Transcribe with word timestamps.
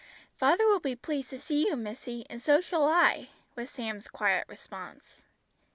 "Father 0.35 0.65
will 0.65 0.79
be 0.79 0.95
pleased 0.95 1.29
to 1.29 1.37
see 1.37 1.67
you, 1.67 1.75
missy, 1.75 2.25
and 2.27 2.41
so 2.41 2.59
shall 2.59 2.87
I," 2.89 3.29
was 3.55 3.69
Sam's 3.69 4.07
quiet 4.07 4.47
response. 4.47 5.21